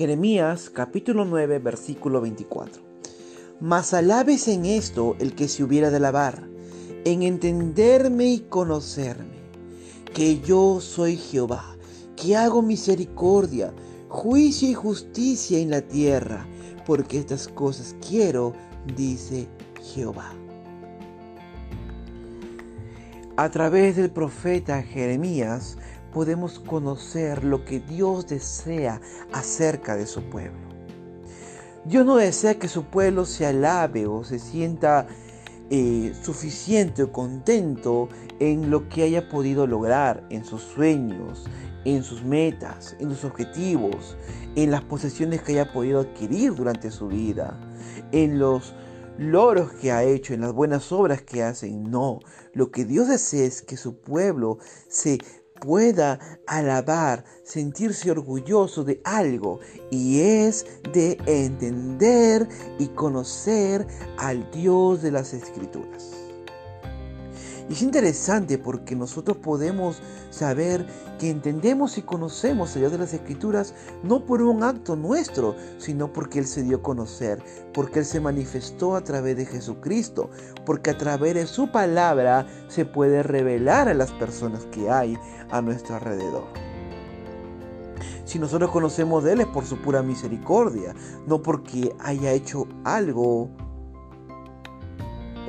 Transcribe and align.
Jeremías 0.00 0.70
capítulo 0.70 1.26
9 1.26 1.58
versículo 1.58 2.22
24. 2.22 2.82
Mas 3.60 3.92
alabes 3.92 4.48
en 4.48 4.64
esto 4.64 5.14
el 5.18 5.34
que 5.34 5.46
se 5.46 5.62
hubiera 5.62 5.90
de 5.90 5.98
alabar, 5.98 6.42
en 7.04 7.22
entenderme 7.22 8.24
y 8.30 8.38
conocerme, 8.38 9.36
que 10.14 10.40
yo 10.40 10.80
soy 10.80 11.18
Jehová, 11.18 11.76
que 12.16 12.34
hago 12.34 12.62
misericordia, 12.62 13.74
juicio 14.08 14.70
y 14.70 14.72
justicia 14.72 15.58
en 15.58 15.68
la 15.68 15.82
tierra, 15.82 16.46
porque 16.86 17.18
estas 17.18 17.46
cosas 17.46 17.94
quiero, 18.08 18.54
dice 18.96 19.48
Jehová. 19.82 20.32
A 23.36 23.50
través 23.50 23.96
del 23.96 24.10
profeta 24.10 24.82
Jeremías 24.82 25.76
podemos 26.12 26.58
conocer 26.58 27.44
lo 27.44 27.64
que 27.64 27.80
Dios 27.80 28.26
desea 28.26 29.00
acerca 29.32 29.96
de 29.96 30.06
su 30.06 30.22
pueblo. 30.24 30.70
Dios 31.84 32.04
no 32.04 32.16
desea 32.16 32.58
que 32.58 32.68
su 32.68 32.84
pueblo 32.84 33.24
se 33.24 33.46
alabe 33.46 34.06
o 34.06 34.22
se 34.22 34.38
sienta 34.38 35.06
eh, 35.70 36.12
suficiente 36.22 37.04
o 37.04 37.12
contento 37.12 38.08
en 38.38 38.70
lo 38.70 38.88
que 38.88 39.02
haya 39.02 39.28
podido 39.28 39.66
lograr, 39.66 40.26
en 40.30 40.44
sus 40.44 40.62
sueños, 40.62 41.46
en 41.84 42.02
sus 42.02 42.22
metas, 42.22 42.96
en 42.98 43.10
sus 43.10 43.24
objetivos, 43.24 44.16
en 44.56 44.70
las 44.70 44.82
posesiones 44.82 45.42
que 45.42 45.52
haya 45.52 45.72
podido 45.72 46.00
adquirir 46.00 46.54
durante 46.54 46.90
su 46.90 47.08
vida, 47.08 47.58
en 48.12 48.38
los 48.38 48.74
logros 49.16 49.72
que 49.72 49.92
ha 49.92 50.02
hecho, 50.02 50.34
en 50.34 50.40
las 50.40 50.52
buenas 50.52 50.90
obras 50.92 51.22
que 51.22 51.42
hacen. 51.42 51.90
No, 51.90 52.20
lo 52.52 52.70
que 52.70 52.84
Dios 52.84 53.08
desea 53.08 53.46
es 53.46 53.62
que 53.62 53.76
su 53.76 54.00
pueblo 54.00 54.58
se 54.88 55.18
pueda 55.60 56.18
alabar, 56.46 57.24
sentirse 57.44 58.10
orgulloso 58.10 58.82
de 58.84 59.00
algo 59.04 59.60
y 59.90 60.20
es 60.20 60.66
de 60.92 61.18
entender 61.26 62.48
y 62.78 62.88
conocer 62.88 63.86
al 64.18 64.50
Dios 64.50 65.02
de 65.02 65.12
las 65.12 65.32
Escrituras. 65.34 66.19
Y 67.70 67.74
es 67.74 67.82
interesante 67.82 68.58
porque 68.58 68.96
nosotros 68.96 69.36
podemos 69.36 70.02
saber 70.30 70.84
que 71.20 71.30
entendemos 71.30 71.98
y 71.98 72.02
conocemos 72.02 72.74
a 72.74 72.80
Dios 72.80 72.90
de 72.90 72.98
las 72.98 73.14
Escrituras 73.14 73.74
no 74.02 74.26
por 74.26 74.42
un 74.42 74.64
acto 74.64 74.96
nuestro, 74.96 75.54
sino 75.78 76.12
porque 76.12 76.40
Él 76.40 76.46
se 76.46 76.64
dio 76.64 76.78
a 76.78 76.82
conocer, 76.82 77.40
porque 77.72 78.00
Él 78.00 78.04
se 78.06 78.18
manifestó 78.18 78.96
a 78.96 79.04
través 79.04 79.36
de 79.36 79.46
Jesucristo, 79.46 80.30
porque 80.66 80.90
a 80.90 80.98
través 80.98 81.34
de 81.34 81.46
su 81.46 81.70
palabra 81.70 82.44
se 82.66 82.86
puede 82.86 83.22
revelar 83.22 83.88
a 83.88 83.94
las 83.94 84.10
personas 84.10 84.64
que 84.72 84.90
hay 84.90 85.16
a 85.52 85.62
nuestro 85.62 85.94
alrededor. 85.94 86.48
Si 88.24 88.40
nosotros 88.40 88.72
conocemos 88.72 89.22
de 89.22 89.34
Él 89.34 89.42
es 89.42 89.46
por 89.46 89.64
su 89.64 89.80
pura 89.80 90.02
misericordia, 90.02 90.92
no 91.28 91.40
porque 91.40 91.94
haya 92.00 92.32
hecho 92.32 92.66
algo 92.82 93.48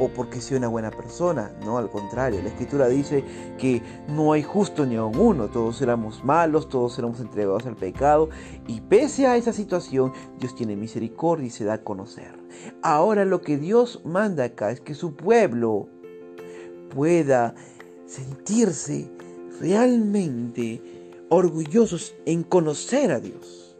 o 0.01 0.09
porque 0.09 0.41
sea 0.41 0.57
una 0.57 0.67
buena 0.67 0.89
persona. 0.89 1.51
No, 1.63 1.77
al 1.77 1.91
contrario, 1.91 2.41
la 2.41 2.49
escritura 2.49 2.87
dice 2.87 3.23
que 3.59 3.83
no 4.07 4.33
hay 4.33 4.41
justo 4.41 4.83
ni 4.83 4.95
aun 4.95 5.15
uno, 5.15 5.47
todos 5.47 5.79
éramos 5.83 6.23
malos, 6.23 6.69
todos 6.69 6.97
éramos 6.97 7.19
entregados 7.19 7.67
al 7.67 7.75
pecado 7.75 8.29
y 8.67 8.81
pese 8.81 9.27
a 9.27 9.37
esa 9.37 9.53
situación, 9.53 10.11
Dios 10.39 10.55
tiene 10.55 10.75
misericordia 10.75 11.45
y 11.45 11.51
se 11.51 11.65
da 11.65 11.73
a 11.73 11.83
conocer. 11.83 12.33
Ahora 12.81 13.25
lo 13.25 13.41
que 13.41 13.57
Dios 13.57 14.01
manda 14.03 14.45
acá 14.45 14.71
es 14.71 14.81
que 14.81 14.95
su 14.95 15.15
pueblo 15.15 15.87
pueda 16.95 17.53
sentirse 18.07 19.07
realmente 19.59 20.81
orgullosos 21.29 22.15
en 22.25 22.41
conocer 22.41 23.11
a 23.11 23.19
Dios 23.19 23.70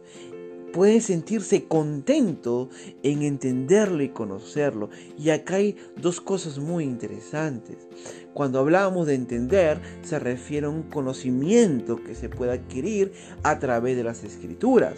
puede 0.72 1.02
sentirse 1.02 1.66
contento 1.66 2.70
en 3.04 3.22
entenderlo 3.22 4.04
y 4.04 4.10
conocerlo. 4.10 4.90
Y 5.18 5.30
acá 5.30 5.56
hay 5.56 5.78
dos 5.98 6.22
cosas 6.22 6.60
muy 6.60 6.84
interesantes. 6.84 7.78
Cuando 8.34 8.60
hablábamos 8.60 9.08
de 9.08 9.16
entender, 9.16 9.80
se 10.04 10.20
refiere 10.20 10.68
a 10.68 10.70
un 10.70 10.84
conocimiento 10.84 12.02
que 12.04 12.16
se 12.16 12.30
puede 12.30 12.54
adquirir 12.54 13.12
a 13.44 13.60
través 13.60 13.98
de 13.98 14.04
las 14.04 14.24
escrituras. 14.24 14.96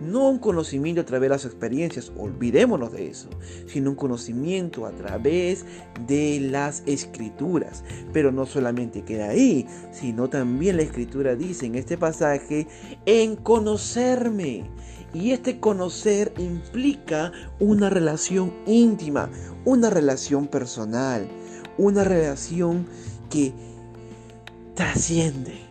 No 0.00 0.28
un 0.28 0.38
conocimiento 0.38 1.00
a 1.00 1.04
través 1.04 1.28
de 1.28 1.34
las 1.34 1.44
experiencias, 1.44 2.12
olvidémonos 2.16 2.92
de 2.92 3.08
eso, 3.08 3.28
sino 3.66 3.90
un 3.90 3.96
conocimiento 3.96 4.86
a 4.86 4.92
través 4.92 5.64
de 6.06 6.40
las 6.40 6.82
escrituras. 6.86 7.84
Pero 8.12 8.32
no 8.32 8.46
solamente 8.46 9.02
queda 9.02 9.30
ahí, 9.30 9.66
sino 9.92 10.28
también 10.28 10.76
la 10.76 10.82
escritura 10.82 11.36
dice 11.36 11.66
en 11.66 11.74
este 11.74 11.98
pasaje, 11.98 12.66
en 13.06 13.36
conocerme. 13.36 14.64
Y 15.12 15.32
este 15.32 15.58
conocer 15.58 16.32
implica 16.38 17.32
una 17.58 17.90
relación 17.90 18.54
íntima, 18.66 19.28
una 19.64 19.90
relación 19.90 20.46
personal, 20.46 21.28
una 21.78 22.04
relación 22.04 22.86
que 23.28 23.52
trasciende. 24.74 25.69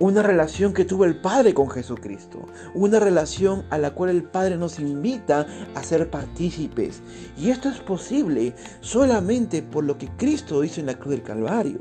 Una 0.00 0.22
relación 0.22 0.72
que 0.72 0.86
tuvo 0.86 1.04
el 1.04 1.20
Padre 1.20 1.52
con 1.52 1.68
Jesucristo. 1.68 2.46
Una 2.74 2.98
relación 2.98 3.66
a 3.68 3.76
la 3.76 3.92
cual 3.94 4.08
el 4.08 4.24
Padre 4.24 4.56
nos 4.56 4.78
invita 4.78 5.46
a 5.74 5.82
ser 5.82 6.10
partícipes. 6.10 7.02
Y 7.36 7.50
esto 7.50 7.68
es 7.68 7.80
posible 7.80 8.54
solamente 8.80 9.62
por 9.62 9.84
lo 9.84 9.98
que 9.98 10.08
Cristo 10.16 10.64
hizo 10.64 10.80
en 10.80 10.86
la 10.86 10.98
cruz 10.98 11.10
del 11.10 11.22
Calvario. 11.22 11.78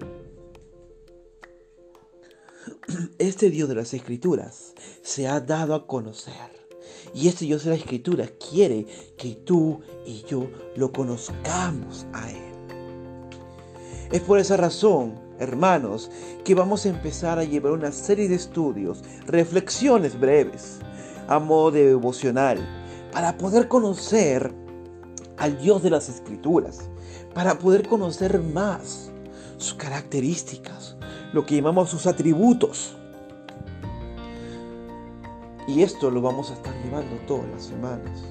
Este 3.18 3.50
Dios 3.50 3.69
de 3.69 3.75
las 3.75 3.94
Escrituras 3.94 4.74
se 5.02 5.29
ha 5.29 5.40
dado 5.40 5.74
a 5.74 5.88
conocer. 5.88 6.59
Y 7.13 7.29
este 7.29 7.46
Dios 7.46 7.63
de 7.63 7.69
las 7.72 7.79
Escrituras 7.79 8.34
quiere 8.52 8.85
que 9.18 9.35
tú 9.46 9.79
y 10.06 10.24
yo 10.24 10.50
lo 10.75 10.91
conozcamos 10.91 12.06
a 12.12 12.29
Él. 12.29 12.50
Es 14.12 14.19
por 14.22 14.40
esa 14.40 14.58
razón, 14.58 15.28
hermanos, 15.40 16.12
que 16.44 16.54
vamos 16.54 16.86
a 16.86 16.90
empezar 16.90 17.40
a 17.40 17.44
llevar 17.44 17.72
una 17.72 17.92
serie 17.92 18.28
de 18.28 18.36
estudios, 18.36 19.04
reflexiones 19.26 20.20
breves, 20.20 20.80
a 21.28 21.40
modo 21.40 21.72
de 21.72 21.88
devocional, 21.88 22.60
para 23.12 23.38
poder 23.38 23.68
conocer 23.68 24.54
al 25.38 25.58
Dios 25.58 25.82
de 25.82 25.90
las 25.90 26.10
Escrituras, 26.10 26.90
para 27.34 27.58
poder 27.58 27.88
conocer 27.88 28.42
más 28.42 29.12
sus 29.58 29.74
características, 29.74 30.98
lo 31.34 31.46
que 31.46 31.56
llamamos 31.56 31.90
sus 31.90 32.06
atributos. 32.06 32.96
Y 35.68 35.84
esto 35.84 36.10
lo 36.10 36.22
vamos 36.22 36.50
a 36.50 36.56
estar 36.56 36.74
llevando 36.84 37.16
todas 37.28 37.48
las 37.50 37.64
semanas. 37.64 38.24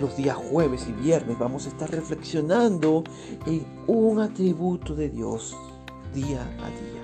Los 0.00 0.16
días 0.16 0.36
jueves 0.36 0.86
y 0.88 0.92
viernes 0.92 1.38
vamos 1.38 1.66
a 1.66 1.68
estar 1.68 1.90
reflexionando 1.90 3.04
en 3.46 3.64
un 3.86 4.20
atributo 4.20 4.94
de 4.94 5.08
Dios 5.08 5.56
día 6.12 6.42
a 6.42 6.68
día. 6.68 7.02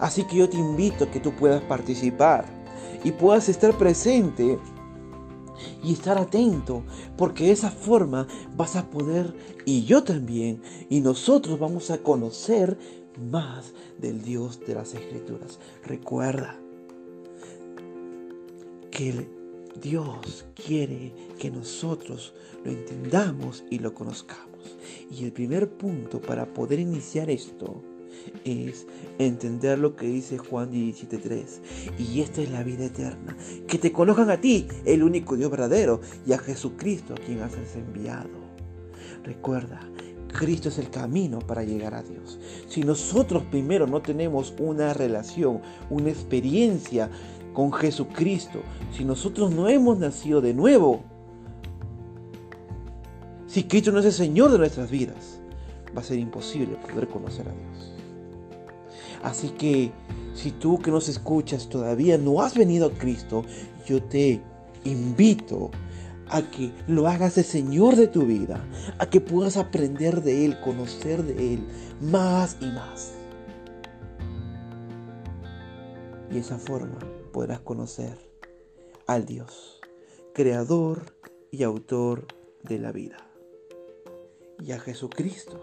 Así 0.00 0.24
que 0.24 0.36
yo 0.36 0.48
te 0.48 0.56
invito 0.56 1.04
a 1.04 1.10
que 1.10 1.20
tú 1.20 1.34
puedas 1.34 1.62
participar 1.62 2.46
y 3.04 3.12
puedas 3.12 3.48
estar 3.48 3.76
presente 3.76 4.58
y 5.82 5.92
estar 5.92 6.18
atento, 6.18 6.84
porque 7.16 7.46
de 7.46 7.52
esa 7.52 7.70
forma 7.70 8.26
vas 8.56 8.76
a 8.76 8.88
poder, 8.90 9.34
y 9.64 9.84
yo 9.84 10.04
también, 10.04 10.62
y 10.88 11.00
nosotros 11.00 11.58
vamos 11.58 11.90
a 11.90 11.98
conocer 11.98 12.78
más 13.30 13.72
del 13.98 14.22
Dios 14.22 14.60
de 14.66 14.74
las 14.74 14.94
Escrituras. 14.94 15.58
Recuerda 15.84 16.56
que 18.90 19.28
Dios 19.80 20.44
quiere 20.54 21.12
que 21.38 21.50
nosotros 21.50 22.34
lo 22.64 22.70
entendamos 22.70 23.64
y 23.70 23.78
lo 23.78 23.94
conozcamos. 23.94 24.47
Y 25.10 25.24
el 25.24 25.32
primer 25.32 25.68
punto 25.68 26.20
para 26.20 26.46
poder 26.46 26.78
iniciar 26.78 27.30
esto 27.30 27.82
es 28.44 28.86
entender 29.18 29.78
lo 29.78 29.96
que 29.96 30.06
dice 30.06 30.38
Juan 30.38 30.70
17.3. 30.70 31.60
Y 31.98 32.20
esta 32.20 32.42
es 32.42 32.50
la 32.50 32.62
vida 32.62 32.86
eterna. 32.86 33.36
Que 33.66 33.78
te 33.78 33.92
conozcan 33.92 34.30
a 34.30 34.40
ti, 34.40 34.66
el 34.84 35.02
único 35.02 35.36
Dios 35.36 35.50
verdadero, 35.50 36.00
y 36.26 36.32
a 36.32 36.38
Jesucristo, 36.38 37.14
a 37.14 37.16
quien 37.16 37.40
has 37.40 37.54
enviado. 37.76 38.48
Recuerda 39.24 39.80
Cristo 40.28 40.68
es 40.68 40.78
el 40.78 40.90
camino 40.90 41.40
para 41.40 41.64
llegar 41.64 41.94
a 41.94 42.02
Dios. 42.02 42.38
Si 42.68 42.82
nosotros 42.82 43.42
primero 43.50 43.86
no 43.86 44.02
tenemos 44.02 44.54
una 44.58 44.94
relación, 44.94 45.60
una 45.90 46.10
experiencia 46.10 47.10
con 47.54 47.72
Jesucristo, 47.72 48.62
si 48.92 49.04
nosotros 49.04 49.50
no 49.52 49.68
hemos 49.68 49.98
nacido 49.98 50.40
de 50.40 50.54
nuevo, 50.54 51.02
si 53.58 53.64
Cristo 53.64 53.90
no 53.90 53.98
es 53.98 54.06
el 54.06 54.12
Señor 54.12 54.52
de 54.52 54.58
nuestras 54.58 54.88
vidas, 54.88 55.40
va 55.96 56.00
a 56.00 56.04
ser 56.04 56.20
imposible 56.20 56.76
poder 56.76 57.08
conocer 57.08 57.48
a 57.48 57.50
Dios. 57.50 57.92
Así 59.24 59.48
que 59.48 59.90
si 60.32 60.52
tú 60.52 60.78
que 60.78 60.92
nos 60.92 61.08
escuchas 61.08 61.68
todavía 61.68 62.18
no 62.18 62.40
has 62.40 62.54
venido 62.54 62.86
a 62.86 62.92
Cristo, 62.92 63.44
yo 63.84 64.00
te 64.00 64.40
invito 64.84 65.72
a 66.28 66.42
que 66.42 66.70
lo 66.86 67.08
hagas 67.08 67.36
el 67.36 67.42
Señor 67.42 67.96
de 67.96 68.06
tu 68.06 68.26
vida, 68.26 68.64
a 69.00 69.10
que 69.10 69.20
puedas 69.20 69.56
aprender 69.56 70.22
de 70.22 70.44
Él, 70.44 70.60
conocer 70.60 71.24
de 71.24 71.54
Él 71.54 71.66
más 72.00 72.58
y 72.60 72.66
más. 72.66 73.14
Y 76.30 76.34
de 76.34 76.38
esa 76.38 76.58
forma 76.58 77.00
podrás 77.32 77.58
conocer 77.58 78.16
al 79.08 79.26
Dios, 79.26 79.80
creador 80.32 81.02
y 81.50 81.64
autor 81.64 82.28
de 82.62 82.78
la 82.78 82.92
vida. 82.92 83.27
Y 84.60 84.72
a 84.72 84.80
Jesucristo, 84.80 85.60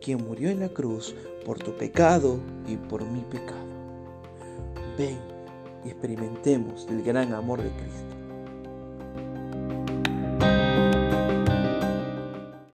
quien 0.00 0.24
murió 0.24 0.50
en 0.50 0.60
la 0.60 0.68
cruz 0.68 1.14
por 1.44 1.58
tu 1.58 1.76
pecado 1.76 2.38
y 2.66 2.76
por 2.76 3.04
mi 3.04 3.20
pecado. 3.20 3.64
Ven 4.98 5.18
y 5.84 5.88
experimentemos 5.88 6.86
el 6.88 7.02
gran 7.02 7.34
amor 7.34 7.62
de 7.62 7.70
Cristo. 7.70 8.13